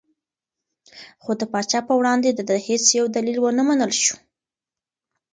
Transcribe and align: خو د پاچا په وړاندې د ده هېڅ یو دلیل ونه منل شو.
خو 1.23 1.31
د 1.39 1.41
پاچا 1.51 1.79
په 1.87 1.93
وړاندې 1.99 2.29
د 2.31 2.39
ده 2.49 2.57
هېڅ 2.67 2.83
یو 2.99 3.05
دلیل 3.15 3.37
ونه 3.41 3.61
منل 3.69 3.91
شو. 4.03 4.15